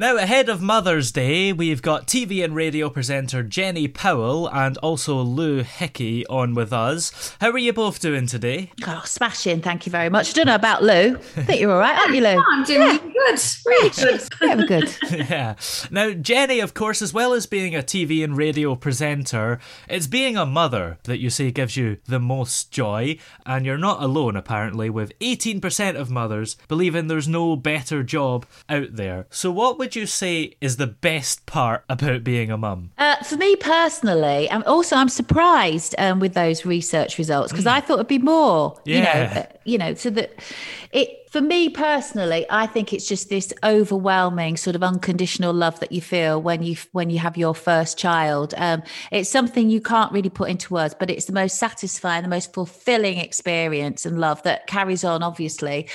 Now, 0.00 0.16
ahead 0.16 0.48
of 0.48 0.62
Mother's 0.62 1.10
Day, 1.10 1.52
we've 1.52 1.82
got 1.82 2.06
TV 2.06 2.44
and 2.44 2.54
radio 2.54 2.88
presenter 2.88 3.42
Jenny 3.42 3.88
Powell 3.88 4.48
and 4.48 4.76
also 4.76 5.16
Lou 5.16 5.64
Hickey 5.64 6.24
on 6.28 6.54
with 6.54 6.72
us. 6.72 7.34
How 7.40 7.50
are 7.50 7.58
you 7.58 7.72
both 7.72 7.98
doing 7.98 8.28
today? 8.28 8.70
Oh, 8.86 9.02
smashing. 9.04 9.60
Thank 9.60 9.86
you 9.86 9.90
very 9.90 10.08
much. 10.08 10.30
I 10.30 10.32
don't 10.34 10.46
know 10.46 10.54
about 10.54 10.84
Lou. 10.84 11.16
I 11.16 11.42
think 11.42 11.60
you're 11.60 11.72
all 11.72 11.80
right, 11.80 11.98
aren't 11.98 12.14
you, 12.14 12.20
Lou? 12.20 12.40
I'm 12.48 12.62
doing 12.62 12.80
really 12.80 13.12
good. 13.12 13.40
Really 13.66 13.90
good. 13.90 14.28
Yeah, 14.40 14.54
we're 14.54 14.66
good. 14.66 14.96
yeah. 15.10 15.56
Now, 15.90 16.12
Jenny, 16.12 16.60
of 16.60 16.74
course, 16.74 17.02
as 17.02 17.12
well 17.12 17.32
as 17.32 17.46
being 17.46 17.74
a 17.74 17.82
TV 17.82 18.22
and 18.22 18.36
radio 18.36 18.76
presenter, 18.76 19.58
it's 19.88 20.06
being 20.06 20.36
a 20.36 20.46
mother 20.46 20.98
that 21.02 21.18
you 21.18 21.28
say 21.28 21.50
gives 21.50 21.76
you 21.76 21.96
the 22.06 22.20
most 22.20 22.70
joy. 22.70 23.18
And 23.44 23.66
you're 23.66 23.76
not 23.76 24.00
alone, 24.00 24.36
apparently, 24.36 24.90
with 24.90 25.18
18% 25.18 25.96
of 25.96 26.08
mothers 26.08 26.56
believing 26.68 27.08
there's 27.08 27.26
no 27.26 27.56
better 27.56 28.04
job 28.04 28.46
out 28.68 28.94
there. 28.94 29.26
So, 29.30 29.50
what 29.50 29.76
would 29.76 29.87
you 29.96 30.06
say 30.06 30.54
is 30.60 30.76
the 30.76 30.86
best 30.86 31.46
part 31.46 31.84
about 31.88 32.24
being 32.24 32.50
a 32.50 32.56
mum? 32.56 32.90
Uh, 32.98 33.16
for 33.24 33.36
me 33.36 33.56
personally, 33.56 34.48
and 34.48 34.62
also 34.64 34.96
I'm 34.96 35.08
surprised 35.08 35.94
um, 35.98 36.20
with 36.20 36.34
those 36.34 36.64
research 36.64 37.18
results 37.18 37.52
because 37.52 37.66
I 37.66 37.80
thought 37.80 37.94
it'd 37.94 38.08
be 38.08 38.18
more. 38.18 38.78
You 38.84 38.96
know, 38.96 39.02
Yeah. 39.02 39.46
uh, 39.48 39.57
you 39.68 39.78
know, 39.78 39.94
so 39.94 40.10
that 40.10 40.32
it 40.92 41.18
for 41.30 41.42
me 41.42 41.68
personally, 41.68 42.46
I 42.48 42.66
think 42.66 42.92
it's 42.92 43.06
just 43.06 43.28
this 43.28 43.52
overwhelming 43.62 44.56
sort 44.56 44.74
of 44.74 44.82
unconditional 44.82 45.52
love 45.52 45.78
that 45.80 45.92
you 45.92 46.00
feel 46.00 46.40
when 46.40 46.62
you 46.62 46.76
when 46.92 47.10
you 47.10 47.18
have 47.18 47.36
your 47.36 47.54
first 47.54 47.98
child. 47.98 48.54
Um, 48.56 48.82
it's 49.12 49.28
something 49.28 49.68
you 49.68 49.80
can't 49.80 50.10
really 50.10 50.30
put 50.30 50.48
into 50.48 50.72
words, 50.72 50.94
but 50.98 51.10
it's 51.10 51.26
the 51.26 51.34
most 51.34 51.58
satisfying, 51.58 52.22
the 52.22 52.28
most 52.28 52.54
fulfilling 52.54 53.18
experience 53.18 54.06
and 54.06 54.18
love 54.18 54.42
that 54.44 54.66
carries 54.66 55.04
on, 55.04 55.22
obviously, 55.22 55.88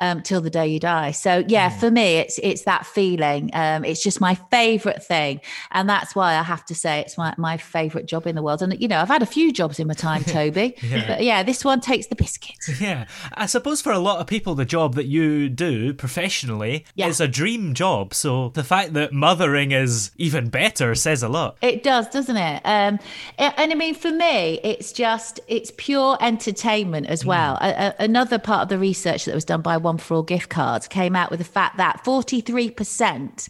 um, 0.00 0.22
till 0.22 0.40
the 0.40 0.50
day 0.50 0.66
you 0.66 0.80
die. 0.80 1.12
So 1.12 1.44
yeah, 1.46 1.68
for 1.68 1.90
me, 1.90 2.16
it's 2.16 2.40
it's 2.42 2.62
that 2.64 2.84
feeling. 2.84 3.50
Um, 3.52 3.84
it's 3.84 4.02
just 4.02 4.20
my 4.20 4.34
favourite 4.50 5.04
thing, 5.04 5.40
and 5.70 5.88
that's 5.88 6.16
why 6.16 6.34
I 6.34 6.42
have 6.42 6.64
to 6.66 6.74
say 6.74 7.00
it's 7.00 7.16
my 7.16 7.32
my 7.38 7.58
favourite 7.58 8.06
job 8.06 8.26
in 8.26 8.34
the 8.34 8.42
world. 8.42 8.60
And 8.60 8.78
you 8.80 8.88
know, 8.88 8.98
I've 8.98 9.08
had 9.08 9.22
a 9.22 9.26
few 9.26 9.52
jobs 9.52 9.78
in 9.78 9.86
my 9.86 9.94
time, 9.94 10.24
Toby, 10.24 10.74
but 11.06 11.22
yeah, 11.22 11.44
this 11.44 11.64
one 11.64 11.80
takes 11.80 12.08
the 12.08 12.16
biscuit. 12.16 12.56
Yeah, 12.80 13.06
I 13.34 13.46
suppose 13.46 13.80
for 13.80 13.92
a 13.92 13.98
lot 13.98 14.18
of 14.20 14.26
people, 14.26 14.54
the 14.54 14.64
job 14.64 14.94
that 14.94 15.06
you 15.06 15.48
do 15.48 15.92
professionally 15.94 16.84
Yeah. 16.94 17.08
is 17.08 17.20
a 17.20 17.28
dream 17.28 17.74
job. 17.74 18.14
So 18.14 18.50
the 18.50 18.64
fact 18.64 18.92
that 18.94 19.12
mothering 19.12 19.72
is 19.72 20.10
even 20.16 20.48
better 20.48 20.94
says 20.94 21.22
a 21.22 21.28
lot. 21.28 21.56
It 21.62 21.82
does, 21.82 22.08
doesn't 22.08 22.36
it? 22.36 22.62
Um, 22.64 22.98
and 23.38 23.72
I 23.72 23.74
mean, 23.74 23.94
for 23.94 24.10
me, 24.10 24.60
it's 24.62 24.92
just 24.92 25.40
it's 25.48 25.72
pure 25.76 26.16
entertainment 26.20 27.06
as 27.06 27.24
well. 27.24 27.58
A- 27.60 27.94
a- 27.98 28.04
another 28.04 28.38
part 28.38 28.62
of 28.62 28.68
the 28.68 28.78
research 28.78 29.24
that 29.24 29.34
was 29.34 29.44
done 29.44 29.62
by 29.62 29.76
One 29.76 29.98
for 29.98 30.14
All 30.14 30.22
gift 30.22 30.48
cards 30.50 30.88
came 30.88 31.14
out 31.16 31.30
with 31.30 31.38
the 31.38 31.44
fact 31.44 31.76
that 31.76 32.04
forty 32.04 32.40
three 32.40 32.70
percent 32.70 33.48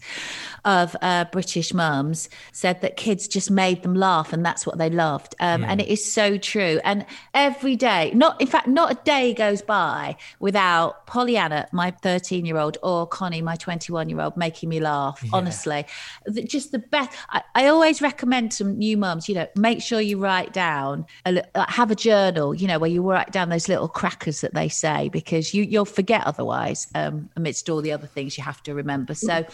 of 0.63 0.95
uh, 1.01 1.25
British 1.31 1.73
mums 1.73 2.29
said 2.51 2.81
that 2.81 2.95
kids 2.95 3.27
just 3.27 3.49
made 3.49 3.81
them 3.83 3.95
laugh, 3.95 4.31
and 4.31 4.45
that's 4.45 4.65
what 4.67 4.77
they 4.77 4.89
loved. 4.89 5.33
Um, 5.39 5.63
And 5.63 5.81
it 5.81 5.87
is 5.87 6.13
so 6.13 6.37
true. 6.37 6.79
And 6.83 7.05
every 7.33 7.75
day, 7.75 8.11
not 8.13 8.39
in 8.41 8.47
fact, 8.47 8.67
not 8.67 8.91
a 8.91 8.95
day 9.03 9.33
goes 9.33 9.60
by 9.61 10.15
without 10.39 11.05
Pollyanna, 11.07 11.67
my 11.71 11.91
thirteen 11.91 12.45
year 12.45 12.57
old, 12.57 12.77
or 12.83 13.07
Connie, 13.07 13.41
my 13.41 13.55
twenty 13.55 13.91
one 13.91 14.09
year 14.09 14.21
old, 14.21 14.37
making 14.37 14.69
me 14.69 14.79
laugh. 14.79 15.23
Honestly, 15.33 15.85
The- 16.25 16.43
just 16.43 16.71
the 16.71 16.79
best. 16.79 17.11
I, 17.29 17.41
I 17.55 17.67
always 17.67 18.01
recommend 18.01 18.51
to 18.53 18.63
new 18.63 18.97
mums, 18.97 19.27
you 19.29 19.35
know, 19.35 19.47
make 19.55 19.81
sure 19.81 20.01
you 20.01 20.17
write 20.19 20.53
down, 20.53 21.05
a, 21.25 21.43
uh, 21.55 21.65
have 21.69 21.91
a 21.91 21.95
journal, 21.95 22.53
you 22.55 22.67
know, 22.67 22.79
where 22.79 22.89
you 22.89 23.01
write 23.01 23.31
down 23.31 23.49
those 23.49 23.67
little 23.67 23.87
crackers 23.87 24.41
that 24.41 24.53
they 24.53 24.69
say 24.69 25.09
because 25.09 25.53
you 25.53 25.63
you'll 25.63 25.85
forget 25.85 26.25
otherwise. 26.25 26.87
Um, 26.95 27.29
amidst 27.35 27.69
all 27.69 27.81
the 27.81 27.91
other 27.91 28.07
things 28.07 28.37
you 28.37 28.43
have 28.43 28.61
to 28.63 28.73
remember. 28.73 29.13
So, 29.13 29.45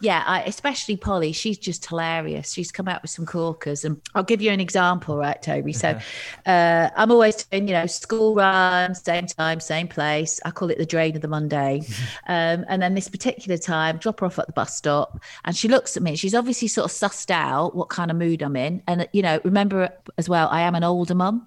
yeah, 0.00 0.22
I, 0.26 0.42
especially 0.42 0.96
Polly, 0.96 1.32
she's 1.32 1.58
just 1.58 1.86
hilarious. 1.86 2.52
She's 2.52 2.70
come 2.70 2.88
out 2.88 3.02
with 3.02 3.10
some 3.10 3.26
corkers, 3.26 3.84
and 3.84 4.00
I'll 4.14 4.22
give 4.22 4.40
you 4.40 4.50
an 4.50 4.60
example, 4.60 5.16
right, 5.16 5.40
Toby? 5.42 5.72
So, 5.72 5.98
uh, 6.46 6.90
I'm 6.96 7.10
always 7.10 7.44
doing, 7.44 7.68
you 7.68 7.74
know, 7.74 7.86
school 7.86 8.34
runs, 8.34 9.02
same 9.02 9.26
time, 9.26 9.41
same 9.60 9.88
place. 9.88 10.40
I 10.44 10.50
call 10.50 10.70
it 10.70 10.78
the 10.78 10.86
drain 10.86 11.14
of 11.16 11.22
the 11.22 11.28
Monday. 11.28 11.82
Um, 12.28 12.64
and 12.68 12.80
then 12.80 12.94
this 12.94 13.08
particular 13.08 13.58
time, 13.58 13.96
drop 13.96 14.20
her 14.20 14.26
off 14.26 14.38
at 14.38 14.46
the 14.46 14.52
bus 14.52 14.76
stop, 14.76 15.20
and 15.44 15.56
she 15.56 15.68
looks 15.68 15.96
at 15.96 16.02
me. 16.02 16.14
She's 16.14 16.34
obviously 16.34 16.68
sort 16.68 16.84
of 16.84 16.92
sussed 16.96 17.30
out 17.30 17.74
what 17.74 17.88
kind 17.88 18.10
of 18.10 18.16
mood 18.16 18.42
I'm 18.42 18.54
in. 18.54 18.82
And, 18.86 19.08
you 19.12 19.22
know, 19.22 19.40
remember 19.44 19.88
as 20.18 20.28
well, 20.28 20.48
I 20.50 20.60
am 20.60 20.74
an 20.74 20.84
older 20.84 21.14
mum. 21.14 21.46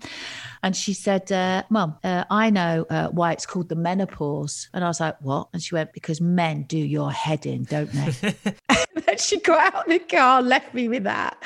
And 0.66 0.76
she 0.76 0.94
said, 0.94 1.32
uh, 1.32 1.62
Mum, 1.70 1.96
uh, 2.04 2.26
I 2.32 2.50
know 2.50 2.88
uh, 2.90 3.10
why 3.10 3.32
it's 3.34 3.46
called 3.46 3.70
the 3.70 3.76
menopause. 3.76 4.68
And 4.74 4.84
I 4.84 4.88
was 4.88 5.00
like, 5.00 5.16
What? 5.22 5.48
And 5.54 5.62
she 5.62 5.76
went, 5.76 5.94
Because 5.94 6.20
men 6.20 6.64
do 6.64 6.80
your 6.80 7.12
head 7.12 7.46
in, 7.46 7.66
don't 7.66 7.92
they? 7.92 8.36
and 8.70 9.04
then 9.06 9.18
she 9.20 9.40
got 9.40 9.74
out 9.74 9.86
of 9.86 9.92
the 9.92 10.00
car 10.00 10.42
left 10.42 10.74
me 10.74 10.88
with 10.88 11.04
that. 11.04 11.38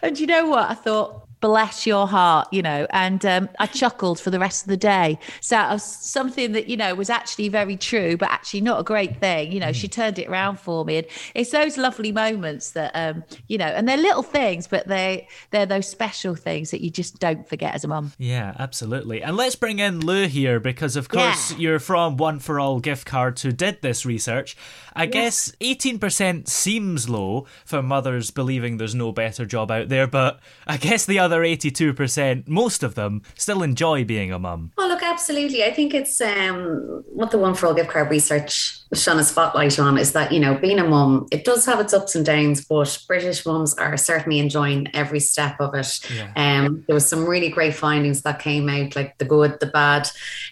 And 0.00 0.18
you 0.18 0.28
know 0.28 0.48
what? 0.48 0.70
I 0.70 0.74
thought, 0.74 1.27
bless 1.40 1.86
your 1.86 2.06
heart, 2.08 2.48
you 2.52 2.62
know, 2.62 2.86
and 2.90 3.24
um, 3.24 3.48
I 3.58 3.66
chuckled 3.66 4.18
for 4.20 4.30
the 4.30 4.38
rest 4.38 4.62
of 4.64 4.68
the 4.68 4.76
day. 4.76 5.18
So 5.40 5.76
something 5.78 6.52
that, 6.52 6.68
you 6.68 6.76
know, 6.76 6.94
was 6.94 7.10
actually 7.10 7.48
very 7.48 7.76
true, 7.76 8.16
but 8.16 8.28
actually 8.30 8.60
not 8.62 8.80
a 8.80 8.82
great 8.82 9.18
thing. 9.20 9.52
You 9.52 9.60
know, 9.60 9.72
she 9.72 9.88
turned 9.88 10.18
it 10.18 10.28
around 10.28 10.58
for 10.58 10.84
me. 10.84 10.98
And 10.98 11.06
it's 11.34 11.50
those 11.50 11.76
lovely 11.76 12.12
moments 12.12 12.72
that, 12.72 12.90
um, 12.94 13.24
you 13.46 13.58
know, 13.58 13.66
and 13.66 13.88
they're 13.88 13.96
little 13.96 14.22
things, 14.22 14.66
but 14.66 14.88
they, 14.88 15.28
they're 15.50 15.66
those 15.66 15.88
special 15.88 16.34
things 16.34 16.70
that 16.70 16.80
you 16.80 16.90
just 16.90 17.18
don't 17.20 17.48
forget 17.48 17.74
as 17.74 17.84
a 17.84 17.88
mum. 17.88 18.12
Yeah, 18.18 18.54
absolutely. 18.58 19.22
And 19.22 19.36
let's 19.36 19.54
bring 19.56 19.78
in 19.78 20.00
Lou 20.00 20.26
here 20.26 20.58
because, 20.60 20.96
of 20.96 21.08
course, 21.08 21.52
Yeah. 21.52 21.58
you're 21.58 21.78
from 21.78 22.16
One 22.16 22.38
for 22.40 22.58
All 22.58 22.80
gift 22.80 23.06
cards 23.06 23.42
who 23.42 23.52
did 23.52 23.80
this 23.82 24.04
research. 24.04 24.56
I 24.96 25.06
guess 25.06 25.52
18% 25.60 26.48
seems 26.48 27.08
low 27.08 27.46
for 27.64 27.82
mothers 27.82 28.32
believing 28.32 28.78
there's 28.78 28.94
no 28.96 29.12
better 29.12 29.46
job 29.46 29.70
out 29.70 29.88
there, 29.88 30.08
but 30.08 30.40
I 30.66 30.76
guess 30.76 31.06
the 31.06 31.20
other 31.20 31.27
82%, 31.36 32.48
most 32.48 32.82
of 32.82 32.94
them, 32.94 33.22
still 33.34 33.62
enjoy 33.62 34.04
being 34.04 34.32
a 34.32 34.38
mum. 34.38 34.72
Oh, 34.78 34.86
look, 34.86 35.02
absolutely. 35.02 35.64
I 35.64 35.72
think 35.72 35.94
it's 35.94 36.20
um, 36.20 37.04
what 37.06 37.30
the 37.30 37.38
One 37.38 37.54
for 37.54 37.66
All 37.66 37.74
gift 37.74 37.90
card 37.90 38.10
research 38.10 38.77
shone 38.94 39.18
a 39.18 39.24
spotlight 39.24 39.78
on 39.78 39.98
is 39.98 40.12
that, 40.12 40.32
you 40.32 40.40
know, 40.40 40.56
being 40.56 40.78
a 40.78 40.84
mum, 40.84 41.26
it 41.30 41.44
does 41.44 41.66
have 41.66 41.80
its 41.80 41.92
ups 41.92 42.14
and 42.14 42.24
downs, 42.24 42.64
but 42.64 42.98
British 43.06 43.44
mums 43.44 43.74
are 43.74 43.96
certainly 43.96 44.38
enjoying 44.38 44.88
every 44.94 45.20
step 45.20 45.60
of 45.60 45.74
it. 45.74 46.00
Yeah. 46.14 46.32
Um, 46.36 46.84
there 46.86 46.94
was 46.94 47.08
some 47.08 47.26
really 47.26 47.50
great 47.50 47.74
findings 47.74 48.22
that 48.22 48.40
came 48.40 48.68
out, 48.68 48.96
like 48.96 49.18
the 49.18 49.24
good, 49.24 49.60
the 49.60 49.66
bad, 49.66 50.08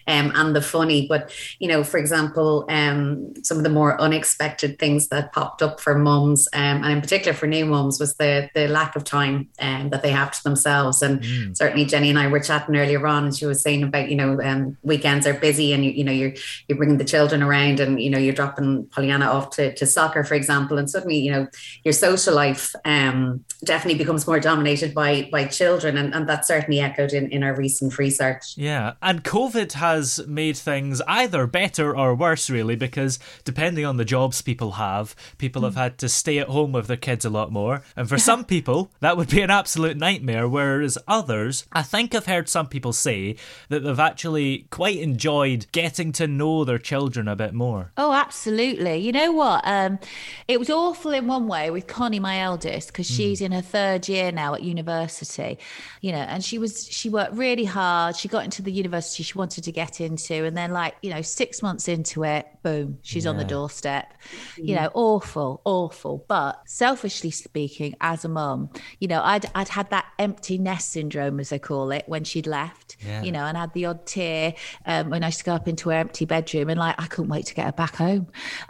um, 0.07 0.31
and 0.35 0.55
the 0.55 0.61
funny. 0.61 1.07
But, 1.07 1.33
you 1.59 1.67
know, 1.67 1.83
for 1.83 1.97
example, 1.97 2.65
um, 2.69 3.33
some 3.43 3.57
of 3.57 3.63
the 3.63 3.69
more 3.69 3.99
unexpected 3.99 4.77
things 4.77 5.07
that 5.07 5.33
popped 5.33 5.61
up 5.61 5.79
for 5.79 5.97
mums, 5.97 6.47
um, 6.53 6.83
and 6.83 6.91
in 6.93 7.01
particular 7.01 7.33
for 7.33 7.47
new 7.47 7.65
mums, 7.65 7.99
was 7.99 8.15
the 8.15 8.49
the 8.53 8.67
lack 8.67 8.95
of 8.95 9.03
time 9.03 9.49
um, 9.59 9.89
that 9.89 10.03
they 10.03 10.11
have 10.11 10.31
to 10.31 10.43
themselves. 10.43 11.01
And 11.01 11.57
certainly 11.57 11.85
Jenny 11.85 12.09
and 12.09 12.19
I 12.19 12.27
were 12.27 12.39
chatting 12.39 12.75
earlier 12.75 13.05
on, 13.07 13.25
and 13.25 13.35
she 13.35 13.45
was 13.45 13.61
saying 13.61 13.83
about, 13.83 14.09
you 14.09 14.15
know, 14.15 14.41
um, 14.41 14.77
weekends 14.83 15.25
are 15.25 15.33
busy, 15.33 15.73
and 15.73 15.83
you, 15.83 15.91
you 15.91 16.03
know, 16.03 16.11
you're 16.11 16.33
you're 16.67 16.77
bringing 16.77 16.97
the 16.97 17.05
children 17.05 17.41
around, 17.41 17.79
and 17.79 18.01
you 18.01 18.09
know, 18.09 18.26
you're 18.27 18.35
dropping 18.35 18.85
Pollyanna 18.87 19.25
off 19.25 19.51
to, 19.51 19.73
to 19.73 19.85
soccer, 19.85 20.23
for 20.23 20.35
example, 20.35 20.77
and 20.77 20.89
suddenly, 20.89 21.17
you 21.17 21.31
know, 21.31 21.47
your 21.83 21.93
social 21.93 22.35
life 22.35 22.75
um, 22.85 23.43
definitely 23.63 23.97
becomes 23.97 24.27
more 24.27 24.39
dominated 24.39 24.93
by 24.93 25.29
by 25.31 25.45
children, 25.45 25.97
and, 25.97 26.13
and 26.13 26.27
that's 26.27 26.47
certainly 26.47 26.79
echoed 26.79 27.13
in, 27.13 27.29
in 27.31 27.43
our 27.43 27.55
recent 27.55 27.97
research. 27.97 28.57
Yeah, 28.57 28.93
and 29.01 29.23
COVID 29.23 29.73
has 29.73 30.25
made 30.27 30.57
things 30.57 31.01
either 31.07 31.47
better 31.47 31.97
or 31.97 32.13
worse, 32.13 32.49
really, 32.49 32.75
because 32.75 33.17
depending 33.43 33.85
on 33.85 33.97
the 33.97 34.05
jobs 34.05 34.41
people 34.41 34.73
have, 34.73 35.15
people 35.37 35.63
have 35.63 35.75
had 35.75 35.97
to 35.99 36.09
stay 36.09 36.37
at 36.39 36.49
home 36.49 36.73
with 36.73 36.87
their 36.87 36.97
kids 36.97 37.25
a 37.25 37.29
lot 37.29 37.51
more, 37.51 37.81
and 37.95 38.09
for 38.09 38.17
some 38.27 38.43
people, 38.43 38.91
that 38.99 39.17
would 39.17 39.29
be 39.29 39.41
an 39.41 39.49
absolute 39.49 39.97
nightmare, 39.97 40.47
whereas 40.47 40.97
others, 41.07 41.65
I 41.71 41.83
think 41.83 42.13
I've 42.13 42.25
heard 42.25 42.49
some 42.49 42.67
people 42.67 42.93
say 42.93 43.37
that 43.69 43.83
they've 43.83 43.99
actually 43.99 44.67
quite 44.69 44.97
enjoyed 44.97 45.67
getting 45.71 46.11
to 46.13 46.27
know 46.27 46.63
their 46.63 46.77
children 46.77 47.27
a 47.27 47.35
bit 47.35 47.53
more. 47.53 47.91
Oh, 47.97 48.11
absolutely. 48.17 48.97
You 48.97 49.11
know 49.11 49.31
what? 49.31 49.61
Um, 49.65 49.99
it 50.47 50.59
was 50.59 50.69
awful 50.69 51.11
in 51.11 51.27
one 51.27 51.47
way 51.47 51.69
with 51.69 51.87
Connie, 51.87 52.19
my 52.19 52.39
eldest, 52.39 52.87
because 52.87 53.05
she's 53.07 53.41
in 53.41 53.51
her 53.51 53.61
third 53.61 54.09
year 54.09 54.31
now 54.31 54.55
at 54.55 54.63
university. 54.63 55.59
You 56.01 56.11
know, 56.11 56.19
and 56.19 56.43
she 56.43 56.57
was 56.57 56.87
she 56.89 57.09
worked 57.09 57.33
really 57.33 57.65
hard. 57.65 58.15
She 58.15 58.27
got 58.27 58.43
into 58.43 58.61
the 58.61 58.71
university 58.71 59.23
she 59.23 59.37
wanted 59.37 59.63
to 59.65 59.71
get 59.71 60.01
into, 60.01 60.45
and 60.45 60.57
then 60.57 60.71
like 60.71 60.95
you 61.01 61.11
know, 61.11 61.21
six 61.21 61.61
months 61.61 61.87
into 61.87 62.23
it, 62.23 62.47
boom, 62.63 62.97
she's 63.01 63.27
on 63.27 63.37
the 63.37 63.45
doorstep. 63.45 64.13
You 64.57 64.75
know, 64.75 64.89
awful, 64.93 65.61
awful. 65.63 66.25
But 66.27 66.61
selfishly 66.65 67.31
speaking, 67.31 67.95
as 68.01 68.25
a 68.25 68.29
mum, 68.29 68.69
you 68.99 69.07
know, 69.07 69.21
I'd 69.23 69.45
I'd 69.53 69.69
had 69.69 69.89
that 69.91 70.05
empty 70.17 70.57
nest 70.57 70.91
syndrome, 70.91 71.39
as 71.39 71.49
they 71.49 71.59
call 71.59 71.91
it, 71.91 72.03
when 72.07 72.23
she'd 72.23 72.47
left. 72.47 72.97
Yeah. 73.05 73.21
You 73.21 73.31
know, 73.31 73.45
and 73.45 73.57
had 73.57 73.73
the 73.73 73.85
odd 73.85 74.05
tear 74.05 74.55
um, 74.85 75.09
when 75.11 75.23
I 75.23 75.27
used 75.27 75.39
to 75.39 75.45
go 75.45 75.53
up 75.53 75.67
into 75.67 75.89
her 75.89 75.95
empty 75.95 76.25
bedroom, 76.25 76.69
and 76.69 76.79
like 76.79 76.95
I 76.97 77.05
couldn't 77.05 77.29
wait 77.29 77.45
to 77.47 77.53
get 77.53 77.65
her 77.65 77.71
back 77.71 77.95
home. 77.95 78.06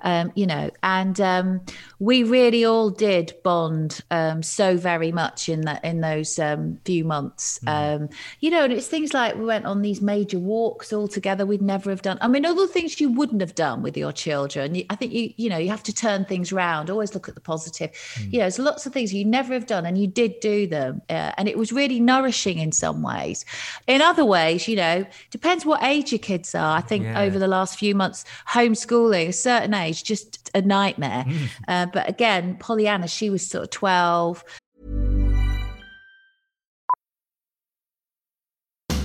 Um, 0.04 0.32
you 0.36 0.46
know, 0.46 0.70
and 0.84 1.20
um, 1.22 1.62
we 2.00 2.24
really 2.24 2.64
all 2.66 2.90
did 2.90 3.34
bond 3.44 4.02
um, 4.12 4.44
so 4.44 4.78
very 4.78 5.12
much 5.12 5.50
in 5.50 5.62
that 5.62 5.84
in 5.84 6.02
those 6.02 6.38
um, 6.40 6.80
few 6.86 7.04
months. 7.06 7.60
Um, 7.68 8.10
you 8.40 8.50
know, 8.50 8.64
and 8.64 8.74
it's 8.74 8.88
things 8.88 9.14
like 9.14 9.36
we 9.36 9.46
went 9.46 9.66
on 9.66 9.82
these 9.82 10.02
major 10.02 10.40
walks 10.40 10.94
all 10.94 11.08
together. 11.08 11.46
We'd 11.46 11.62
never 11.62 11.90
have 11.90 12.02
done. 12.02 12.18
I 12.22 12.28
mean, 12.28 12.46
all 12.46 12.56
the 12.56 12.68
things 12.68 13.00
you 13.02 13.12
wouldn't 13.12 13.42
have 13.42 13.56
done 13.56 13.82
with 13.82 13.96
your 13.98 14.12
children. 14.12 14.76
You- 14.76 14.86
I 14.90 14.96
think 14.96 15.12
you 15.14 15.34
you 15.38 15.50
know 15.50 15.58
you 15.58 15.70
have 15.70 15.84
to 15.84 15.94
turn 15.94 16.26
things 16.26 16.52
round. 16.54 16.90
Always 16.90 17.14
look 17.14 17.28
at 17.30 17.36
the 17.36 17.42
positive. 17.42 17.92
You 18.20 18.40
know, 18.40 18.44
there's 18.46 18.60
lots 18.60 18.86
of 18.86 18.94
things 18.94 19.14
you 19.14 19.26
never 19.26 19.54
have 19.54 19.66
done, 19.66 19.86
and 19.86 19.98
you 19.98 20.08
did 20.08 20.40
do 20.40 20.68
them, 20.68 21.02
uh, 21.10 21.32
and 21.38 21.48
it 21.48 21.58
was 21.58 21.72
really 21.72 22.00
nourishing 22.00 22.60
in 22.60 22.72
some 22.72 23.02
ways. 23.02 23.46
In 23.88 24.02
other 24.02 24.26
ways, 24.26 24.68
you 24.68 24.76
know, 24.76 25.06
depends 25.32 25.66
what 25.66 25.84
age 25.84 26.12
your 26.12 26.20
kids 26.20 26.54
are. 26.56 26.78
I 26.78 26.82
think 26.82 27.04
Yeah. 27.04 27.22
over 27.22 27.38
the 27.40 27.48
last 27.48 27.78
few 27.78 27.94
months, 27.96 28.24
homeschooling 28.50 29.27
a 29.28 29.34
certain 29.34 29.74
age 29.74 30.04
just 30.04 30.50
a 30.56 30.62
nightmare. 30.62 31.26
Uh, 31.68 31.86
but 31.86 32.08
again, 32.08 32.56
Pollyanna, 32.60 33.08
she 33.08 33.30
was 33.30 33.46
sort 33.48 33.66
of 33.66 33.70
twelve. 33.70 34.44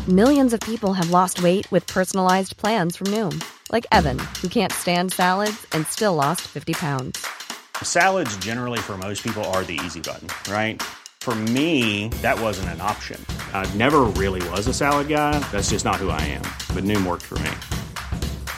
Millions 0.09 0.53
of 0.53 0.59
people 0.59 0.95
have 0.95 1.11
lost 1.11 1.45
weight 1.45 1.71
with 1.71 1.87
personalized 1.87 2.57
plans 2.57 2.97
from 2.97 3.07
Noom, 3.09 3.41
like 3.71 3.87
Evan, 3.93 4.19
who 4.41 4.49
can't 4.49 4.73
stand 4.73 5.13
salads 5.13 5.65
and 5.71 5.87
still 5.87 6.17
lost 6.17 6.41
50 6.41 6.73
pounds. 6.73 7.25
Salads, 7.85 8.37
generally, 8.39 8.81
for 8.81 8.99
most 8.99 9.23
people, 9.23 9.45
are 9.55 9.63
the 9.63 9.79
easy 9.85 10.01
button, 10.01 10.27
right? 10.53 10.83
For 11.21 11.37
me, 11.55 12.09
that 12.21 12.41
wasn't 12.41 12.71
an 12.71 12.81
option. 12.81 13.25
I 13.55 13.65
never 13.75 14.01
really 14.21 14.43
was 14.51 14.67
a 14.67 14.75
salad 14.75 15.07
guy. 15.07 15.39
That's 15.53 15.71
just 15.71 15.85
not 15.85 16.03
who 16.03 16.11
I 16.11 16.21
am. 16.23 16.43
But 16.75 16.83
Noom 16.83 17.07
worked 17.07 17.23
for 17.23 17.39
me. 17.39 17.51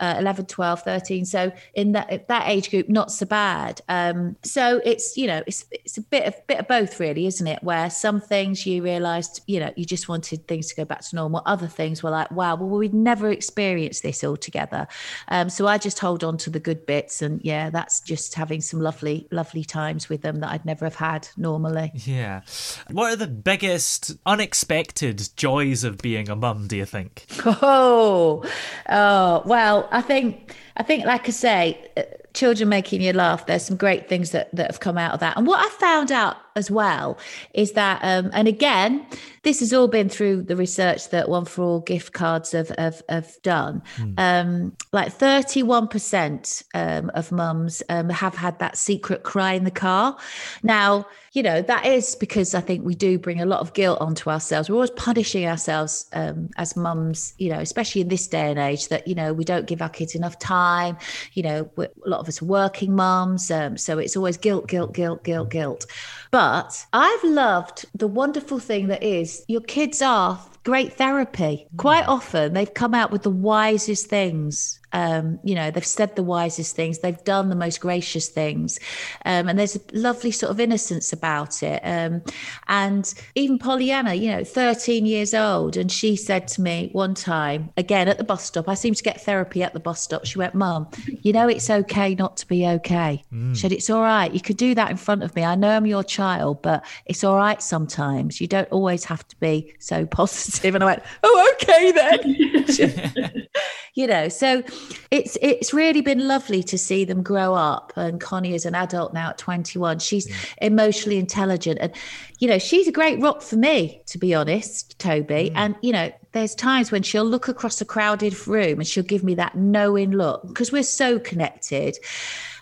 Uh, 0.00 0.16
11 0.18 0.46
12 0.46 0.82
13 0.82 1.24
so 1.24 1.52
in 1.74 1.92
that 1.92 2.28
that 2.28 2.48
age 2.48 2.70
group 2.70 2.88
not 2.88 3.10
so 3.10 3.26
bad. 3.26 3.80
Um, 3.88 4.36
so 4.42 4.80
it's 4.84 5.16
you 5.16 5.26
know 5.26 5.42
it's 5.46 5.64
it's 5.70 5.98
a 5.98 6.02
bit 6.02 6.26
of 6.26 6.46
bit 6.46 6.58
of 6.58 6.68
both 6.68 6.98
really 7.00 7.26
isn't 7.26 7.46
it? 7.46 7.62
Where 7.62 7.90
some 7.90 8.20
things 8.20 8.66
you 8.66 8.82
realized 8.82 9.42
you 9.46 9.60
know 9.60 9.72
you 9.76 9.84
just 9.84 10.08
wanted 10.08 10.46
things 10.46 10.68
to 10.68 10.76
go 10.76 10.84
back 10.84 11.00
to 11.08 11.16
normal. 11.16 11.42
Other 11.46 11.68
things 11.68 12.02
were 12.02 12.10
like 12.10 12.30
wow 12.30 12.56
well 12.56 12.68
we'd 12.68 12.94
never 12.94 13.30
experienced 13.30 14.02
this 14.02 14.22
all 14.24 14.36
together 14.36 14.86
um, 15.28 15.48
so 15.48 15.66
i 15.66 15.78
just 15.78 15.98
hold 15.98 16.24
on 16.24 16.36
to 16.38 16.50
the 16.50 16.60
good 16.60 16.86
bits. 16.86 17.22
And 17.22 17.40
yeah 17.42 17.70
that's 17.70 18.00
just 18.00 18.34
having 18.34 18.60
some 18.60 18.80
lovely 18.80 19.26
lovely 19.30 19.64
times 19.64 20.08
with 20.08 20.22
them 20.22 20.40
that 20.40 20.50
i'd 20.50 20.64
never 20.64 20.84
have 20.84 20.94
had 20.96 21.28
normally. 21.36 21.92
Yeah. 21.94 22.42
What 22.90 23.12
are 23.12 23.16
the 23.16 23.26
biggest 23.26 24.16
unexpected 24.26 25.30
joys 25.36 25.84
of 25.84 25.98
being 25.98 26.28
a 26.28 26.36
mum, 26.36 26.68
do 26.68 26.76
you 26.76 26.84
think? 26.84 27.26
Oh, 27.60 28.44
oh, 28.88 29.42
well, 29.44 29.87
I 29.90 30.00
think, 30.02 30.54
I 30.76 30.82
think, 30.82 31.04
like 31.04 31.28
I 31.28 31.32
say, 31.32 31.90
uh, 31.96 32.02
children 32.38 32.68
making 32.68 33.02
you 33.02 33.12
laugh. 33.12 33.46
There's 33.46 33.64
some 33.64 33.76
great 33.76 34.08
things 34.08 34.30
that 34.30 34.54
that 34.54 34.70
have 34.70 34.80
come 34.80 34.96
out 34.96 35.12
of 35.12 35.20
that. 35.20 35.36
And 35.36 35.46
what 35.46 35.58
I 35.64 35.68
found 35.70 36.12
out 36.12 36.36
as 36.54 36.70
well 36.70 37.18
is 37.54 37.72
that, 37.72 38.00
um, 38.02 38.30
and 38.32 38.46
again, 38.46 39.06
this 39.42 39.60
has 39.60 39.72
all 39.72 39.88
been 39.88 40.08
through 40.08 40.42
the 40.42 40.56
research 40.56 41.10
that 41.10 41.28
One 41.28 41.44
for 41.44 41.62
All 41.64 41.80
gift 41.80 42.12
cards 42.12 42.52
have 42.52 42.70
have, 42.78 43.02
have 43.08 43.32
done. 43.42 43.82
Um, 44.18 44.76
like 44.92 45.16
31% 45.16 46.62
um, 46.74 47.10
of 47.14 47.32
mums 47.32 47.82
um, 47.88 48.08
have 48.08 48.34
had 48.34 48.58
that 48.60 48.76
secret 48.76 49.22
cry 49.24 49.54
in 49.54 49.64
the 49.64 49.70
car. 49.70 50.16
Now, 50.62 51.06
you 51.32 51.42
know, 51.42 51.62
that 51.62 51.86
is 51.86 52.16
because 52.16 52.54
I 52.54 52.60
think 52.60 52.84
we 52.84 52.94
do 52.94 53.18
bring 53.18 53.40
a 53.40 53.46
lot 53.46 53.60
of 53.60 53.72
guilt 53.74 54.00
onto 54.00 54.30
ourselves. 54.30 54.68
We're 54.68 54.76
always 54.76 54.90
punishing 54.90 55.46
ourselves 55.46 56.06
um, 56.12 56.48
as 56.56 56.76
mums, 56.76 57.34
you 57.38 57.50
know, 57.50 57.60
especially 57.60 58.00
in 58.00 58.08
this 58.08 58.26
day 58.26 58.50
and 58.50 58.58
age 58.58 58.88
that, 58.88 59.06
you 59.06 59.14
know, 59.14 59.32
we 59.32 59.44
don't 59.44 59.66
give 59.66 59.82
our 59.82 59.88
kids 59.88 60.14
enough 60.14 60.38
time. 60.38 60.96
You 61.34 61.42
know, 61.42 61.70
we're, 61.76 61.90
a 62.04 62.08
lot 62.08 62.20
of 62.20 62.27
us 62.28 62.42
working 62.42 62.94
mums. 62.94 63.50
Um, 63.50 63.76
so 63.76 63.98
it's 63.98 64.16
always 64.16 64.36
guilt, 64.36 64.68
guilt, 64.68 64.94
guilt, 64.94 65.24
guilt, 65.24 65.50
guilt. 65.50 65.86
But 66.30 66.86
I've 66.92 67.24
loved 67.24 67.86
the 67.94 68.08
wonderful 68.08 68.58
thing 68.58 68.88
that 68.88 69.02
is 69.02 69.44
your 69.48 69.62
kids 69.62 70.02
are 70.02 70.40
great 70.64 70.92
therapy. 70.92 71.66
Quite 71.78 72.06
often, 72.06 72.52
they've 72.52 72.72
come 72.72 72.94
out 72.94 73.10
with 73.10 73.22
the 73.22 73.30
wisest 73.30 74.06
things 74.06 74.77
um, 74.92 75.38
you 75.42 75.54
know, 75.54 75.70
they've 75.70 75.84
said 75.84 76.16
the 76.16 76.22
wisest 76.22 76.74
things, 76.74 76.98
they've 76.98 77.22
done 77.24 77.48
the 77.48 77.56
most 77.56 77.80
gracious 77.80 78.28
things, 78.28 78.78
um, 79.24 79.48
and 79.48 79.58
there's 79.58 79.76
a 79.76 79.80
lovely 79.92 80.30
sort 80.30 80.50
of 80.50 80.60
innocence 80.60 81.12
about 81.12 81.62
it. 81.62 81.80
Um, 81.84 82.22
and 82.68 83.12
even 83.34 83.58
Pollyanna, 83.58 84.14
you 84.14 84.30
know, 84.30 84.44
13 84.44 85.06
years 85.06 85.34
old, 85.34 85.76
and 85.76 85.90
she 85.90 86.16
said 86.16 86.48
to 86.48 86.60
me 86.60 86.90
one 86.92 87.14
time, 87.14 87.70
again 87.76 88.08
at 88.08 88.18
the 88.18 88.24
bus 88.24 88.44
stop, 88.44 88.68
I 88.68 88.74
seem 88.74 88.94
to 88.94 89.02
get 89.02 89.20
therapy 89.20 89.62
at 89.62 89.72
the 89.72 89.80
bus 89.80 90.02
stop. 90.02 90.24
She 90.24 90.38
went, 90.38 90.54
Mum, 90.54 90.88
you 91.22 91.32
know, 91.32 91.48
it's 91.48 91.70
okay 91.70 92.14
not 92.14 92.36
to 92.38 92.46
be 92.46 92.66
okay. 92.66 93.22
Mm. 93.32 93.54
She 93.54 93.60
said, 93.60 93.72
It's 93.72 93.90
all 93.90 94.02
right. 94.02 94.32
You 94.32 94.40
could 94.40 94.56
do 94.56 94.74
that 94.74 94.90
in 94.90 94.96
front 94.96 95.22
of 95.22 95.34
me. 95.34 95.44
I 95.44 95.54
know 95.54 95.70
I'm 95.70 95.86
your 95.86 96.04
child, 96.04 96.62
but 96.62 96.84
it's 97.06 97.24
all 97.24 97.36
right 97.36 97.62
sometimes. 97.62 98.40
You 98.40 98.46
don't 98.46 98.68
always 98.70 99.04
have 99.04 99.26
to 99.28 99.36
be 99.36 99.72
so 99.78 100.06
positive. 100.20 100.74
And 100.74 100.84
I 100.84 100.86
went, 100.86 101.02
Oh, 101.22 101.54
okay 101.54 101.92
then. 101.92 103.46
you 103.94 104.06
know, 104.06 104.28
so 104.28 104.62
it's 105.10 105.38
it's 105.40 105.72
really 105.72 106.00
been 106.00 106.26
lovely 106.28 106.62
to 106.64 106.78
see 106.78 107.04
them 107.04 107.22
grow 107.22 107.54
up. 107.54 107.92
And 107.96 108.20
Connie 108.20 108.54
is 108.54 108.66
an 108.66 108.74
adult 108.74 109.14
now 109.14 109.30
at 109.30 109.38
21. 109.38 109.98
She's 109.98 110.30
emotionally 110.58 111.18
intelligent, 111.18 111.78
and 111.80 111.92
you 112.38 112.48
know 112.48 112.58
she's 112.58 112.88
a 112.88 112.92
great 112.92 113.20
rock 113.20 113.42
for 113.42 113.56
me, 113.56 114.02
to 114.06 114.18
be 114.18 114.34
honest, 114.34 114.98
Toby. 114.98 115.50
Mm. 115.50 115.52
And 115.56 115.76
you 115.82 115.92
know, 115.92 116.12
there's 116.32 116.54
times 116.54 116.90
when 116.92 117.02
she'll 117.02 117.24
look 117.24 117.48
across 117.48 117.80
a 117.80 117.84
crowded 117.84 118.46
room 118.46 118.78
and 118.78 118.86
she'll 118.86 119.04
give 119.04 119.24
me 119.24 119.34
that 119.34 119.56
knowing 119.56 120.10
look 120.10 120.46
because 120.46 120.70
we're 120.70 120.82
so 120.82 121.18
connected 121.18 121.98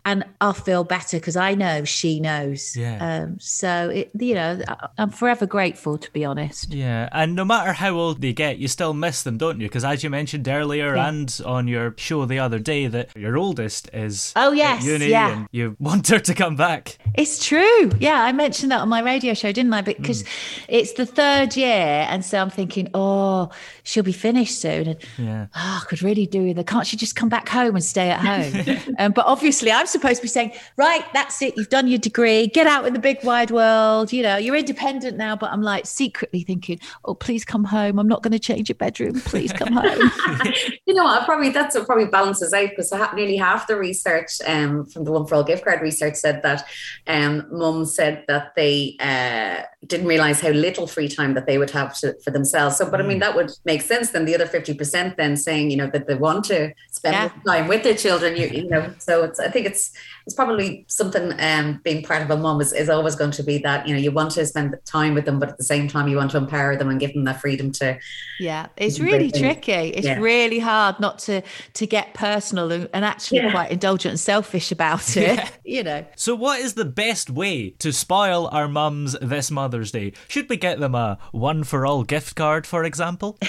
and 0.07 0.25
I'll 0.41 0.53
feel 0.53 0.85
better 0.85 1.19
because 1.19 1.37
I 1.37 1.57
know 1.57 1.85
she 1.85 2.21
knows. 2.21 2.77
Yeah. 2.77 3.25
Um, 3.25 3.39
so 3.41 3.91
it, 3.91 4.13
you 4.17 4.35
know, 4.35 4.63
I'm 4.97 5.11
forever 5.11 5.47
grateful 5.47 5.99
to 5.99 6.11
be 6.13 6.25
honest. 6.25 6.73
Yeah, 6.73 7.09
and 7.11 7.35
no 7.35 7.45
matter 7.45 7.73
how 7.73 7.91
old 7.91 8.21
they 8.21 8.33
get, 8.33 8.59
you 8.59 8.69
still 8.69 8.95
miss 8.95 9.25
them, 9.25 9.37
don't 9.37 9.61
you? 9.61 9.67
Because 9.67 9.85
as 9.85 10.05
you 10.05 10.09
mentioned 10.09 10.47
earlier 10.47 10.95
yeah. 10.95 11.09
and 11.09 11.41
on 11.45 11.67
your 11.67 11.93
show 11.99 12.25
the 12.25 12.39
other 12.39 12.61
day, 12.61 12.87
that 12.87 13.17
your 13.17 13.37
oldest 13.37 13.91
is 13.93 14.33
oh 14.37 14.53
yes, 14.53 14.85
uni 14.85 15.09
yeah. 15.09 15.39
and 15.39 15.49
you 15.51 15.77
want 15.81 16.07
her 16.07 16.21
to 16.21 16.35
come 16.35 16.55
back. 16.55 16.99
It's 17.15 17.45
true. 17.45 17.91
Yeah, 17.99 18.23
I 18.23 18.31
mentioned 18.31 18.71
that 18.71 18.81
on 18.81 18.89
my 18.89 19.03
radio 19.03 19.35
show, 19.35 19.51
didn't 19.51 19.75
I? 19.75 19.81
Because 19.81 20.23
mm. 20.23 20.29
it's 20.69 20.93
the 20.93 21.05
third 21.07 21.57
year, 21.57 22.07
and 22.09 22.25
so 22.25 22.39
I'm 22.39 22.51
thinking, 22.51 22.91
oh, 22.95 23.51
she'll 23.83 24.05
be 24.05 24.13
finished 24.13 24.61
soon, 24.61 24.87
and 24.87 24.99
yeah, 25.19 25.47
oh, 25.57 25.81
I 25.83 25.85
could 25.89 26.01
really 26.01 26.27
do 26.27 26.45
with 26.45 26.59
her. 26.59 26.65
Can't 26.65 26.87
she 26.87 26.97
just 26.97 27.17
come 27.17 27.29
back 27.29 27.49
home 27.49 27.75
and 27.75 27.85
stay 27.85 28.11
at 28.11 28.21
home? 28.21 28.95
um, 29.01 29.11
but 29.11 29.27
obviously, 29.27 29.73
I'm 29.73 29.89
supposed 29.97 30.17
to 30.17 30.23
be 30.23 30.29
saying, 30.29 30.53
right, 30.77 31.05
that's 31.13 31.41
it, 31.43 31.57
you've 31.57 31.69
done 31.69 31.89
your 31.89 31.99
degree, 31.99 32.47
get 32.47 32.67
out 32.67 32.87
in 32.87 32.93
the 32.93 32.99
big 32.99 33.23
wide 33.25 33.51
world, 33.51 34.13
you 34.13 34.23
know, 34.23 34.37
you're 34.37 34.57
independent 34.57 35.17
now. 35.17 35.37
But 35.37 35.51
I'm 35.53 35.63
like 35.63 35.87
secretly 35.87 36.43
thinking, 36.43 36.79
oh, 37.05 37.15
please 37.15 37.45
come 37.45 37.65
home. 37.65 37.99
I'm 37.99 38.09
not 38.09 38.23
going 38.23 38.33
to 38.33 38.39
change 38.39 38.69
your 38.69 38.77
bedroom. 38.77 39.21
Please 39.21 39.53
come 39.53 39.73
home. 39.73 40.11
you 40.87 40.95
know 40.95 41.05
what? 41.05 41.25
Probably 41.25 41.51
that's 41.51 41.75
what 41.75 41.87
probably 41.87 42.07
balances 42.07 42.53
out 42.53 42.71
because 42.71 42.93
nearly 43.15 43.37
half 43.37 43.67
the 43.67 43.77
research 43.77 44.41
um, 44.47 44.85
from 44.87 45.05
the 45.05 45.13
One 45.13 45.27
for 45.27 45.37
All 45.37 45.45
gift 45.45 45.65
card 45.65 45.81
research 45.81 46.15
said 46.15 46.43
that 46.43 46.65
um, 47.07 47.47
mums 47.51 47.95
said 47.95 48.25
that 48.29 48.55
they 48.57 48.97
uh, 49.01 49.63
didn't 49.87 50.07
realize 50.07 50.41
how 50.41 50.51
little 50.51 50.87
free 50.87 51.09
time 51.09 51.35
that 51.35 51.47
they 51.47 51.59
would 51.59 51.71
have 51.71 51.97
to, 51.99 52.17
for 52.23 52.31
themselves. 52.31 52.77
So, 52.77 52.91
but 52.91 53.01
I 53.01 53.05
mean, 53.05 53.19
mm. 53.19 53.21
that 53.21 53.37
would 53.37 53.51
make 53.65 53.83
sense. 53.83 54.11
Then 54.11 54.25
the 54.25 54.35
other 54.35 54.47
50% 54.47 55.17
then 55.17 55.37
saying, 55.37 55.71
you 55.71 55.77
know, 55.77 55.89
that 55.89 56.07
they 56.07 56.15
want 56.15 56.45
to 56.47 56.73
spend 56.91 57.15
yeah. 57.15 57.31
time 57.47 57.69
with 57.69 57.83
their 57.83 57.95
children, 57.95 58.37
you, 58.37 58.49
you 58.49 58.69
know, 58.69 58.93
so 58.99 59.25
it's, 59.25 59.41
I 59.41 59.49
think 59.49 59.67
it's, 59.67 59.86
it's 60.27 60.35
probably 60.35 60.85
something 60.89 61.33
um, 61.39 61.81
being 61.85 62.03
part 62.03 62.23
of 62.23 62.31
a 62.31 62.37
mom 62.37 62.61
is, 62.61 62.73
is 62.73 62.89
always 62.89 63.15
going 63.15 63.31
to 63.31 63.43
be 63.43 63.59
that 63.59 63.87
you 63.87 63.95
know 63.95 64.01
you 64.01 64.11
want 64.11 64.31
to 64.33 64.45
spend 64.47 64.77
time 64.85 65.15
with 65.15 65.25
them 65.25 65.39
but 65.39 65.49
at 65.49 65.59
the 65.59 65.65
same 65.65 65.89
time 65.89 66.09
you 66.09 66.17
want 66.17 66.31
to 66.31 66.37
empower 66.37 66.77
them 66.77 66.89
and 66.89 67.01
give 67.01 67.13
them 67.15 67.25
that 67.25 67.41
freedom 67.41 67.71
to 67.73 67.99
yeah 68.41 68.67
it's 68.77 68.99
really 68.99 69.31
tricky 69.31 69.73
it's 69.73 70.07
yeah. 70.07 70.19
really 70.19 70.59
hard 70.59 70.99
not 71.01 71.19
to 71.19 71.43
to 71.75 71.87
get 71.87 72.15
personal 72.15 72.73
and, 72.73 72.89
and 72.93 73.05
actually 73.05 73.39
yeah. 73.39 73.51
quite 73.51 73.71
indulgent 73.71 74.11
and 74.11 74.21
selfish 74.21 74.73
about 74.73 75.17
it 75.17 75.37
yeah. 75.37 75.49
you 75.65 75.83
know 75.83 76.05
so 76.17 76.35
what 76.35 76.61
is 76.61 76.75
the 76.75 76.85
best 76.85 77.31
way 77.31 77.71
to 77.71 77.93
spoil 77.93 78.49
our 78.49 78.69
mums 78.69 79.17
this 79.21 79.51
mother's 79.51 79.93
day 79.93 80.13
should 80.29 80.49
we 80.49 80.57
get 80.57 80.81
them 80.81 80.95
a 80.95 81.19
one 81.33 81.65
for 81.65 81.87
all 81.87 82.03
gift 82.03 82.35
card 82.37 82.67
for 82.67 82.85
example 82.85 83.39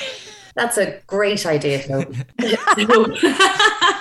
That's 0.58 0.79
a 0.79 1.00
great 1.06 1.46
idea, 1.46 1.84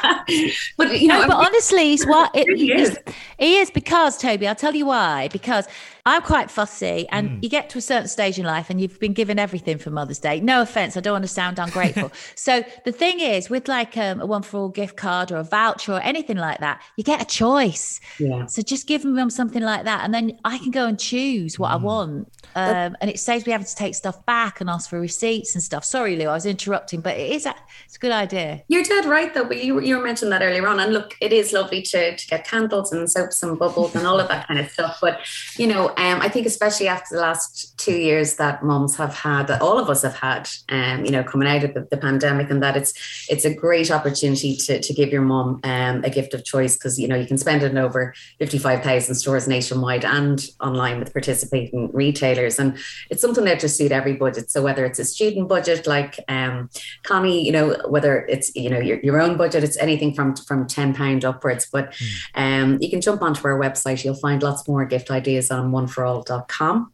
but 0.76 1.00
you 1.00 1.08
know, 1.08 1.22
no, 1.22 1.28
but 1.28 1.36
honestly, 1.36 1.94
it's 1.94 2.06
what 2.06 2.30
it, 2.34 2.46
he 2.56 2.72
is. 2.72 2.98
He 3.38 3.58
is 3.58 3.70
because 3.70 4.18
Toby. 4.18 4.46
I'll 4.46 4.54
tell 4.54 4.74
you 4.74 4.86
why. 4.86 5.28
Because 5.28 5.66
I'm 6.06 6.22
quite 6.22 6.52
fussy, 6.52 7.08
and 7.10 7.28
mm. 7.28 7.42
you 7.42 7.48
get 7.48 7.68
to 7.70 7.78
a 7.78 7.80
certain 7.80 8.06
stage 8.06 8.38
in 8.38 8.46
life, 8.46 8.70
and 8.70 8.80
you've 8.80 9.00
been 9.00 9.12
given 9.12 9.40
everything 9.40 9.76
for 9.76 9.90
Mother's 9.90 10.20
Day. 10.20 10.38
No 10.38 10.62
offense, 10.62 10.96
I 10.96 11.00
don't 11.00 11.14
want 11.14 11.24
to 11.24 11.28
sound 11.28 11.58
ungrateful. 11.58 12.12
so 12.36 12.62
the 12.84 12.92
thing 12.92 13.18
is, 13.18 13.50
with 13.50 13.66
like 13.66 13.96
um, 13.96 14.20
a 14.20 14.26
one 14.26 14.42
for 14.42 14.58
all 14.58 14.68
gift 14.68 14.96
card 14.96 15.32
or 15.32 15.38
a 15.38 15.42
voucher 15.42 15.94
or 15.94 16.00
anything 16.00 16.36
like 16.36 16.60
that, 16.60 16.80
you 16.96 17.02
get 17.02 17.20
a 17.20 17.24
choice. 17.24 18.00
Yeah. 18.20 18.46
So 18.46 18.62
just 18.62 18.86
give 18.86 19.02
them 19.02 19.30
something 19.30 19.62
like 19.62 19.82
that, 19.82 20.04
and 20.04 20.14
then 20.14 20.38
I 20.44 20.58
can 20.58 20.70
go 20.70 20.86
and 20.86 20.96
choose 20.96 21.58
what 21.58 21.70
mm. 21.70 21.72
I 21.72 21.76
want, 21.76 22.32
um, 22.54 22.96
and 23.00 23.10
it 23.10 23.18
saves 23.18 23.44
me 23.44 23.50
having 23.50 23.66
to 23.66 23.74
take 23.74 23.96
stuff 23.96 24.24
back 24.26 24.60
and 24.60 24.70
ask 24.70 24.88
for 24.88 25.00
receipts 25.00 25.56
and 25.56 25.62
stuff. 25.62 25.84
Sorry, 25.84 26.14
Lou, 26.14 26.26
I 26.26 26.34
was 26.34 26.46
interrupting, 26.46 27.00
but 27.00 27.16
it 27.16 27.32
is 27.32 27.46
a, 27.46 27.54
it's 27.84 27.96
a 27.96 27.98
good 27.98 28.12
idea. 28.12 28.62
You're 28.68 28.84
dead 28.84 29.06
right, 29.06 29.34
though. 29.34 29.44
But 29.44 29.64
you 29.64 29.80
you 29.80 30.00
mentioned 30.00 30.30
that 30.30 30.42
earlier 30.42 30.68
on, 30.68 30.78
and 30.78 30.92
look, 30.92 31.16
it 31.20 31.32
is 31.32 31.52
lovely 31.52 31.82
to 31.82 32.16
to 32.16 32.26
get 32.28 32.46
candles 32.46 32.92
and 32.92 33.10
soaps 33.10 33.42
and 33.42 33.58
bubbles 33.58 33.96
and 33.96 34.06
all 34.06 34.20
of 34.20 34.28
that 34.28 34.46
kind 34.46 34.60
of 34.60 34.70
stuff. 34.70 34.98
But 35.00 35.18
you 35.56 35.66
know, 35.66 35.94
um, 35.98 36.20
I 36.20 36.28
think 36.28 36.46
especially 36.46 36.88
after 36.88 37.14
the 37.14 37.22
last 37.22 37.78
two 37.78 37.96
years 37.96 38.36
that 38.36 38.62
moms 38.62 38.96
have 38.96 39.14
had, 39.14 39.46
that 39.46 39.62
all 39.62 39.78
of 39.78 39.88
us 39.88 40.02
have 40.02 40.14
had, 40.14 40.46
um, 40.68 41.06
you 41.06 41.10
know, 41.10 41.24
coming 41.24 41.48
out 41.48 41.64
of 41.64 41.72
the, 41.72 41.86
the, 41.90 41.96
pandemic, 41.96 42.50
and 42.50 42.62
that 42.62 42.76
it's 42.76 42.92
it's 43.30 43.46
a 43.46 43.54
great 43.54 43.90
opportunity 43.90 44.54
to, 44.56 44.78
to 44.78 44.92
give 44.92 45.08
your 45.08 45.22
mom 45.22 45.58
um, 45.64 46.04
a 46.04 46.10
gift 46.10 46.34
of 46.34 46.44
choice 46.44 46.76
because 46.76 46.98
you 46.98 47.08
know 47.08 47.16
you 47.16 47.26
can 47.26 47.38
spend 47.38 47.62
it 47.62 47.70
in 47.70 47.78
over 47.78 48.14
fifty 48.38 48.58
five 48.58 48.82
thousand 48.82 49.14
stores 49.14 49.48
nationwide 49.48 50.04
and 50.04 50.50
online 50.60 50.98
with 50.98 51.14
participating 51.14 51.90
retailers, 51.92 52.58
and 52.58 52.76
it's 53.08 53.22
something 53.22 53.44
there 53.44 53.56
to 53.56 53.68
suit 53.68 53.90
every 53.90 54.12
budget. 54.12 54.50
So 54.50 54.62
whether 54.62 54.84
it's 54.84 54.98
a 54.98 55.04
student 55.04 55.48
budget 55.48 55.86
like 55.86 56.20
um, 56.28 56.68
Connie, 57.04 57.44
you 57.44 57.52
know, 57.52 57.74
whether 57.88 58.26
it's 58.26 58.54
you 58.54 58.68
know 58.68 58.80
your, 58.80 59.00
your 59.00 59.18
own 59.18 59.38
budget, 59.38 59.64
it's 59.64 59.78
anything 59.78 60.12
from 60.12 60.36
from 60.36 60.66
ten 60.66 60.92
pound 60.92 61.24
upwards. 61.24 61.66
But 61.72 61.92
mm. 61.92 62.16
um, 62.34 62.78
you 62.82 62.90
can 62.90 63.00
jump 63.00 63.22
onto 63.22 63.46
our 63.48 63.58
website; 63.58 64.04
you'll 64.04 64.14
find 64.14 64.42
lots 64.42 64.68
more 64.68 64.84
gift 64.84 65.10
ideas 65.10 65.50
on 65.50 65.70
oneforall 65.86 66.26
um, 66.70 66.90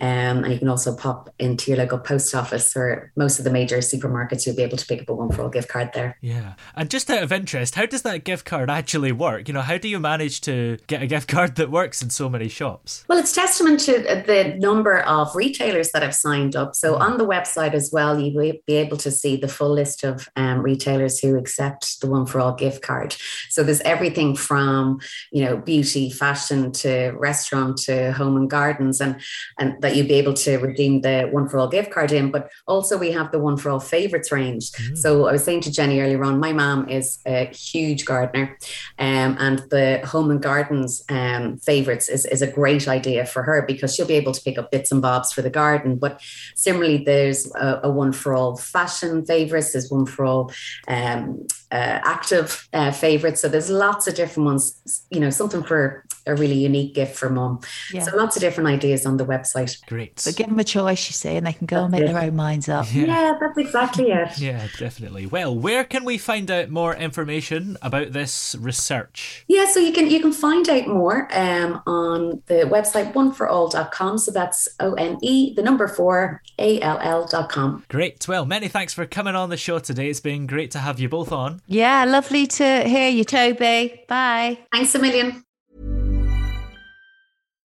and 0.00 0.52
you 0.52 0.58
can 0.58 0.68
also 0.68 0.94
pop 0.94 1.30
into 1.38 1.70
your 1.70 1.78
local 1.78 1.98
post 1.98 2.34
office 2.34 2.76
or 2.76 3.12
most 3.16 3.38
of 3.38 3.44
the 3.44 3.50
major 3.50 3.78
supermarkets. 3.78 4.46
You'll 4.46 4.56
be 4.56 4.62
able 4.62 4.76
to 4.76 4.86
pick 4.86 5.02
up 5.02 5.08
a 5.08 5.14
one 5.14 5.30
for 5.30 5.42
all 5.42 5.48
gift 5.48 5.68
card 5.68 5.90
there. 5.94 6.18
Yeah. 6.20 6.54
And 6.74 6.90
just 6.90 7.10
out 7.10 7.22
of 7.22 7.32
interest, 7.32 7.74
how 7.74 7.86
does 7.86 8.02
that 8.02 8.24
gift 8.24 8.44
card 8.44 8.70
actually 8.70 9.12
work? 9.12 9.48
You 9.48 9.54
know, 9.54 9.62
how 9.62 9.78
do 9.78 9.88
you 9.88 9.98
manage 9.98 10.40
to 10.42 10.78
get 10.86 11.02
a 11.02 11.06
gift 11.06 11.28
card 11.36 11.56
that 11.56 11.70
works 11.70 12.02
in 12.02 12.10
so 12.10 12.28
many 12.28 12.48
shops? 12.48 13.04
Well, 13.08 13.18
it's 13.18 13.32
testament 13.32 13.80
to 13.80 13.92
the 14.26 14.54
number 14.58 15.00
of 15.00 15.34
retailers 15.34 15.92
that 15.92 16.02
have 16.02 16.14
signed 16.14 16.56
up. 16.56 16.74
So 16.74 16.94
mm. 16.94 17.00
on 17.00 17.18
the 17.18 17.26
website 17.26 17.74
as 17.74 17.90
well, 17.92 18.18
you 18.18 18.34
will 18.34 18.52
be 18.66 18.74
able 18.74 18.96
to 18.98 19.10
see 19.10 19.36
the 19.36 19.48
full 19.48 19.72
list 19.72 20.04
of 20.04 20.28
um, 20.36 20.60
retailers 20.60 21.18
who 21.18 21.36
accept 21.36 22.00
the 22.00 22.10
one 22.10 22.26
for 22.26 22.40
all 22.40 22.54
gift 22.54 22.82
card. 22.82 23.16
So 23.50 23.62
there's 23.62 23.80
everything 23.80 24.36
from, 24.36 25.00
you 25.32 25.44
know, 25.44 25.56
beauty, 25.56 26.10
fashion 26.10 26.72
to 26.72 27.12
restaurant 27.16 27.78
to 27.78 28.12
home 28.12 28.25
and 28.34 28.48
gardens 28.48 29.00
and 29.00 29.20
and 29.58 29.80
that 29.82 29.94
you'd 29.94 30.08
be 30.08 30.14
able 30.14 30.32
to 30.32 30.56
redeem 30.56 31.02
the 31.02 31.28
one 31.30 31.46
for 31.48 31.58
all 31.58 31.68
gift 31.68 31.90
card 31.90 32.12
in 32.12 32.30
but 32.30 32.50
also 32.66 32.96
we 32.96 33.12
have 33.12 33.30
the 33.32 33.38
one 33.38 33.56
for 33.56 33.70
all 33.70 33.80
favorites 33.80 34.32
range 34.32 34.70
mm. 34.72 34.96
so 34.96 35.26
i 35.26 35.32
was 35.32 35.44
saying 35.44 35.60
to 35.60 35.70
jenny 35.70 36.00
earlier 36.00 36.24
on 36.24 36.40
my 36.40 36.52
mom 36.52 36.88
is 36.88 37.18
a 37.26 37.44
huge 37.46 38.06
gardener 38.06 38.56
um, 38.98 39.36
and 39.38 39.58
the 39.70 40.00
home 40.06 40.30
and 40.30 40.42
gardens 40.42 41.02
um, 41.10 41.58
favorites 41.58 42.08
is, 42.08 42.24
is 42.24 42.40
a 42.40 42.50
great 42.50 42.88
idea 42.88 43.26
for 43.26 43.42
her 43.42 43.62
because 43.66 43.94
she'll 43.94 44.06
be 44.06 44.14
able 44.14 44.32
to 44.32 44.40
pick 44.40 44.56
up 44.56 44.70
bits 44.70 44.90
and 44.90 45.02
bobs 45.02 45.32
for 45.32 45.42
the 45.42 45.50
garden 45.50 45.96
but 45.96 46.20
similarly 46.54 47.04
there's 47.04 47.52
a, 47.56 47.80
a 47.84 47.90
one 47.90 48.12
for 48.12 48.34
all 48.34 48.56
fashion 48.56 49.26
favorites 49.26 49.72
there's 49.72 49.90
one 49.90 50.06
for 50.06 50.24
all 50.24 50.50
um, 50.88 51.46
uh, 51.72 52.00
active 52.04 52.68
uh, 52.72 52.92
favorites. 52.92 53.40
So 53.40 53.48
there's 53.48 53.70
lots 53.70 54.06
of 54.06 54.14
different 54.14 54.46
ones, 54.46 55.04
you 55.10 55.20
know, 55.20 55.30
something 55.30 55.62
for 55.62 56.04
a 56.26 56.34
really 56.34 56.54
unique 56.54 56.94
gift 56.94 57.16
for 57.16 57.30
mom. 57.30 57.60
Yeah. 57.92 58.02
So 58.02 58.16
lots 58.16 58.36
of 58.36 58.40
different 58.40 58.68
ideas 58.68 59.06
on 59.06 59.16
the 59.16 59.24
website. 59.24 59.84
Great. 59.86 60.18
So 60.18 60.32
give 60.32 60.48
them 60.48 60.58
a 60.58 60.64
choice, 60.64 61.08
you 61.08 61.12
see, 61.12 61.36
and 61.36 61.46
they 61.46 61.52
can 61.52 61.66
go 61.66 61.76
that's 61.76 61.84
and 61.84 61.92
make 61.92 62.02
it. 62.02 62.12
their 62.12 62.22
own 62.22 62.36
minds 62.36 62.68
up. 62.68 62.86
Yeah. 62.92 63.04
yeah, 63.04 63.38
that's 63.40 63.58
exactly 63.58 64.10
it. 64.10 64.38
yeah, 64.38 64.66
definitely. 64.78 65.26
Well, 65.26 65.54
where 65.54 65.84
can 65.84 66.04
we 66.04 66.18
find 66.18 66.50
out 66.50 66.68
more 66.68 66.94
information 66.94 67.76
about 67.82 68.12
this 68.12 68.56
research? 68.58 69.44
Yeah, 69.48 69.66
so 69.66 69.80
you 69.80 69.92
can 69.92 70.10
you 70.10 70.20
can 70.20 70.32
find 70.32 70.68
out 70.68 70.86
more 70.88 71.28
um, 71.32 71.82
on 71.86 72.42
the 72.46 72.64
website 72.64 73.12
oneforall.com. 73.12 74.18
So 74.18 74.30
that's 74.30 74.68
O 74.80 74.94
N 74.94 75.18
E, 75.22 75.54
the 75.54 75.62
number 75.62 75.88
four, 75.88 76.42
A 76.58 76.80
L 76.80 76.98
L.com. 77.00 77.84
Great. 77.88 78.26
Well, 78.26 78.44
many 78.44 78.68
thanks 78.68 78.92
for 78.92 79.06
coming 79.06 79.36
on 79.36 79.50
the 79.50 79.56
show 79.56 79.78
today. 79.78 80.10
It's 80.10 80.20
been 80.20 80.46
great 80.46 80.70
to 80.72 80.78
have 80.78 80.98
you 80.98 81.08
both 81.08 81.32
on. 81.32 81.62
Yeah, 81.66 82.04
lovely 82.04 82.46
to 82.46 82.82
hear 82.84 83.08
you, 83.08 83.24
Toby. 83.24 84.02
Bye. 84.08 84.58
Thanks 84.72 84.94
a 84.94 84.98
million. 84.98 85.45